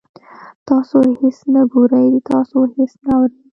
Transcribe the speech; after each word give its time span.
تاسو 0.67 0.97
هیڅ 1.21 1.37
نه 1.53 1.61
ګورئ، 1.71 2.07
تاسو 2.29 2.57
هیڅ 2.75 2.91
نه 3.05 3.13
اورئ 3.17 3.37